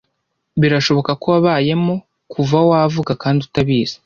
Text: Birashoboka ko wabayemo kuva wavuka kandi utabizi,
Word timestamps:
Birashoboka 0.61 1.11
ko 1.21 1.25
wabayemo 1.33 1.95
kuva 2.33 2.57
wavuka 2.69 3.11
kandi 3.21 3.39
utabizi, 3.47 3.95